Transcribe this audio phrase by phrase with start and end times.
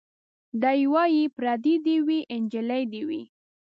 [0.61, 3.21] دی وايي پرېدۍ دي وي نجلۍ دي وي